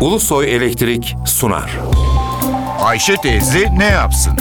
Ulusoy 0.00 0.54
Elektrik 0.56 1.16
sunar. 1.26 1.78
Ayşe 2.80 3.16
teyze 3.16 3.78
ne 3.78 3.84
yapsın? 3.84 4.32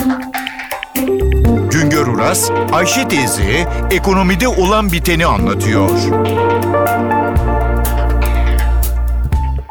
Güngör 1.71 2.07
Uras, 2.07 2.51
Ayşe 2.71 3.07
teyze 3.07 3.67
ekonomide 3.91 4.47
olan 4.47 4.91
biteni 4.91 5.25
anlatıyor. 5.25 5.89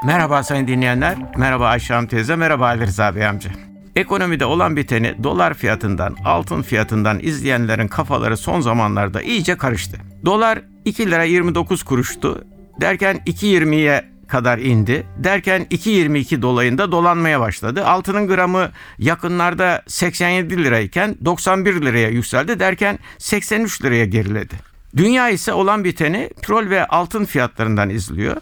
Merhaba 0.05 0.43
sayın 0.43 0.67
dinleyenler, 0.67 1.17
merhaba 1.37 1.67
Ayşe 1.67 1.95
Hanım 1.95 2.09
teyze, 2.09 2.37
merhaba 2.37 2.67
Ali 2.67 2.87
Rıza 2.87 3.17
Bey 3.17 3.27
amca. 3.27 3.51
Ekonomide 3.97 4.45
olan 4.45 4.77
biteni 4.77 5.15
dolar 5.23 5.55
fiyatından, 5.55 6.17
altın 6.25 6.63
fiyatından 6.63 7.19
izleyenlerin 7.23 7.89
kafaları 7.89 8.37
son 8.37 8.61
zamanlarda 8.61 9.23
iyice 9.23 9.57
karıştı. 9.57 9.97
Dolar 10.25 10.63
2 10.85 11.11
lira 11.11 11.23
29 11.25 11.83
kuruştu. 11.83 12.45
Derken 12.81 13.17
2.20'ye 13.27 14.18
kadar 14.29 14.59
indi. 14.59 15.07
Derken 15.17 15.67
2.22 15.71 16.43
dolayında 16.43 16.93
dolanmaya 16.93 17.41
başladı. 17.41 17.87
Altının 17.87 18.29
gramı 18.29 18.71
yakınlarda 18.99 19.83
87 19.87 20.65
lirayken 20.65 21.17
91 21.25 21.83
liraya 21.83 22.09
yükseldi. 22.09 22.61
Derken 22.61 22.99
83 23.19 23.85
liraya 23.85 24.05
geriledi. 24.05 24.55
Dünya 24.97 25.29
ise 25.29 25.53
olan 25.53 25.85
biteni 25.85 26.31
petrol 26.49 26.71
ve 26.71 26.87
altın 26.87 27.25
fiyatlarından 27.25 27.91
izliyor. 27.91 28.37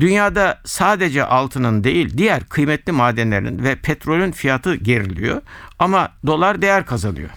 Dünyada 0.00 0.58
sadece 0.64 1.24
altının 1.24 1.84
değil 1.84 2.18
diğer 2.18 2.44
kıymetli 2.44 2.92
madenlerin 2.92 3.64
ve 3.64 3.74
petrolün 3.76 4.32
fiyatı 4.32 4.74
geriliyor 4.74 5.42
ama 5.78 6.12
dolar 6.26 6.62
değer 6.62 6.86
kazanıyor. 6.86 7.30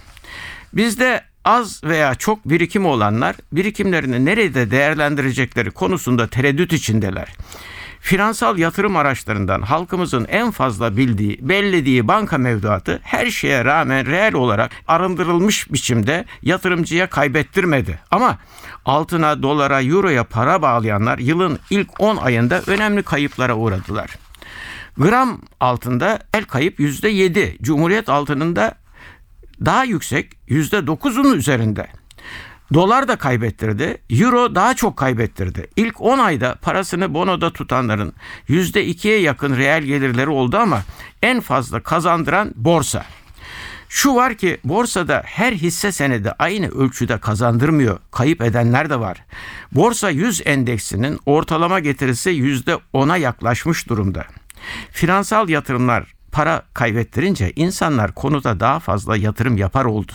Bizde 0.73 1.23
az 1.45 1.83
veya 1.83 2.15
çok 2.15 2.49
birikim 2.49 2.85
olanlar 2.85 3.35
birikimlerini 3.51 4.25
nerede 4.25 4.71
değerlendirecekleri 4.71 5.71
konusunda 5.71 6.27
tereddüt 6.27 6.73
içindeler. 6.73 7.27
Finansal 8.03 8.57
yatırım 8.57 8.95
araçlarından 8.95 9.61
halkımızın 9.61 10.25
en 10.25 10.51
fazla 10.51 10.97
bildiği, 10.97 11.37
bellediği 11.41 12.07
banka 12.07 12.37
mevduatı 12.37 12.99
her 13.03 13.29
şeye 13.29 13.65
rağmen 13.65 14.05
reel 14.05 14.33
olarak 14.33 14.71
arındırılmış 14.87 15.73
biçimde 15.73 16.25
yatırımcıya 16.41 17.09
kaybettirmedi. 17.09 17.99
Ama 18.11 18.37
altına, 18.85 19.43
dolara, 19.43 19.81
euroya 19.83 20.23
para 20.23 20.61
bağlayanlar 20.61 21.17
yılın 21.17 21.59
ilk 21.69 22.01
10 22.01 22.17
ayında 22.17 22.61
önemli 22.67 23.03
kayıplara 23.03 23.55
uğradılar. 23.55 24.09
Gram 24.97 25.41
altında 25.59 26.19
el 26.33 26.43
kayıp 26.43 26.79
%7, 26.79 27.63
Cumhuriyet 27.63 28.09
altınında 28.09 28.75
daha 29.65 29.83
yüksek 29.83 30.33
%9'un 30.49 31.33
üzerinde. 31.37 31.87
Dolar 32.73 33.07
da 33.07 33.15
kaybettirdi, 33.15 33.97
euro 34.09 34.55
daha 34.55 34.73
çok 34.73 34.97
kaybettirdi. 34.97 35.67
İlk 35.75 36.01
10 36.01 36.19
ayda 36.19 36.55
parasını 36.61 37.13
bonoda 37.13 37.53
tutanların 37.53 38.13
%2'ye 38.49 39.19
yakın 39.19 39.57
reel 39.57 39.83
gelirleri 39.83 40.29
oldu 40.29 40.57
ama 40.57 40.83
en 41.21 41.41
fazla 41.41 41.79
kazandıran 41.79 42.51
borsa. 42.55 43.05
Şu 43.89 44.15
var 44.15 44.35
ki 44.35 44.57
borsada 44.63 45.21
her 45.25 45.53
hisse 45.53 45.91
senedi 45.91 46.31
aynı 46.39 46.69
ölçüde 46.69 47.17
kazandırmıyor. 47.17 47.99
Kayıp 48.11 48.41
edenler 48.41 48.89
de 48.89 48.99
var. 48.99 49.25
Borsa 49.71 50.09
100 50.09 50.41
endeksinin 50.45 51.19
ortalama 51.25 51.79
getirisi 51.79 52.29
%10'a 52.29 53.17
yaklaşmış 53.17 53.89
durumda. 53.89 54.25
Finansal 54.91 55.49
yatırımlar 55.49 56.13
para 56.31 56.63
kaybettirince 56.73 57.51
insanlar 57.55 58.11
konuda 58.13 58.59
daha 58.59 58.79
fazla 58.79 59.17
yatırım 59.17 59.57
yapar 59.57 59.85
oldu. 59.85 60.11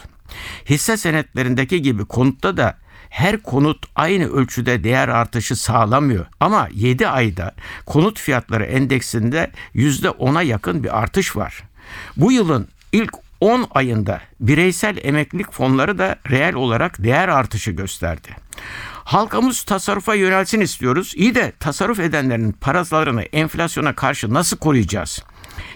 Hisse 0.71 0.97
senetlerindeki 0.97 1.83
gibi 1.83 2.05
konutta 2.05 2.57
da 2.57 2.77
her 3.11 3.43
konut 3.43 3.87
aynı 3.97 4.33
ölçüde 4.33 4.85
değer 4.85 5.09
artışı 5.09 5.57
sağlamıyor. 5.57 6.27
Ama 6.41 6.69
7 6.75 7.09
ayda 7.09 7.55
konut 7.87 8.21
fiyatları 8.21 8.65
endeksinde 8.65 9.51
%10'a 9.75 10.43
yakın 10.43 10.85
bir 10.85 10.99
artış 10.99 11.37
var. 11.37 11.63
Bu 12.17 12.33
yılın 12.33 12.69
ilk 12.93 13.13
10 13.41 13.67
ayında 13.71 14.21
bireysel 14.41 14.99
emeklilik 15.03 15.53
fonları 15.53 15.99
da 15.99 16.17
reel 16.31 16.55
olarak 16.55 17.03
değer 17.03 17.29
artışı 17.29 17.71
gösterdi. 17.71 18.29
Halkımız 19.09 19.63
tasarrufa 19.63 20.15
yönelsin 20.15 20.61
istiyoruz. 20.61 21.13
İyi 21.17 21.35
de 21.35 21.53
tasarruf 21.61 22.01
edenlerin 22.01 22.53
paralarını 22.53 23.23
enflasyona 23.23 23.95
karşı 23.95 24.35
nasıl 24.35 24.57
koruyacağız? 24.57 25.23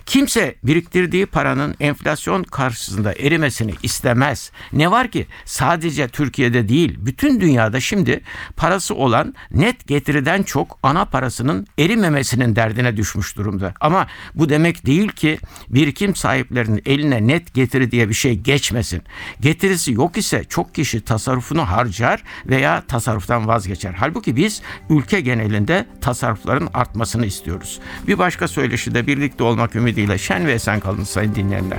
Kimse 0.07 0.55
biriktirdiği 0.65 1.27
paranın 1.27 1.75
enflasyon 1.81 2.43
karşısında 2.43 3.13
erimesini 3.13 3.75
istemez. 3.83 4.53
Ne 4.73 4.91
var 4.91 5.09
ki 5.09 5.27
sadece 5.45 6.09
Türkiye'de 6.09 6.69
değil 6.69 6.95
bütün 6.99 7.41
dünyada 7.41 7.81
şimdi 7.81 8.21
parası 8.57 8.95
olan 8.95 9.35
net 9.51 9.87
getiriden 9.87 10.43
çok 10.43 10.79
ana 10.83 11.05
parasının 11.05 11.67
erimemesinin 11.79 12.57
derdine 12.57 12.97
düşmüş 12.97 13.37
durumda. 13.37 13.75
Ama 13.81 14.07
bu 14.35 14.49
demek 14.49 14.87
değil 14.87 15.09
ki 15.09 15.39
birikim 15.69 16.15
sahiplerinin 16.15 16.83
eline 16.87 17.27
net 17.27 17.55
getiri 17.55 17.91
diye 17.91 18.09
bir 18.09 18.15
şey 18.15 18.39
geçmesin. 18.39 19.03
Getirisi 19.41 19.93
yok 19.93 20.17
ise 20.17 20.45
çok 20.49 20.75
kişi 20.75 21.01
tasarrufunu 21.01 21.71
harcar 21.71 22.23
veya 22.47 22.83
tasarruftan 23.23 23.49
vazgeçer. 23.49 23.93
Halbuki 23.93 24.37
biz 24.37 24.63
ülke 24.91 25.21
genelinde 25.21 25.87
tasarrufların 26.01 26.69
artmasını 26.75 27.27
istiyoruz. 27.27 27.81
Bir 28.07 28.19
başka 28.19 28.49
söyleşide 28.49 29.07
birlikte 29.07 29.45
olmak 29.45 29.77
ümidiyle 29.77 30.19
şen 30.19 30.47
ve 30.47 30.53
esen 30.53 30.81
kalın 30.81 31.05
sayın 31.05 31.35
dinleyenler. 31.35 31.79